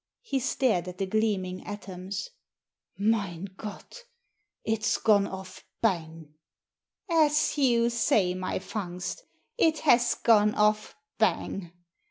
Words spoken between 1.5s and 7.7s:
atoms." Mein Gott! It's gone off bang!" "As